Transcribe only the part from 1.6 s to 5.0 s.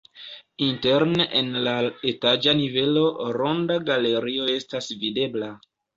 la etaĝa nivelo ronda galerio estas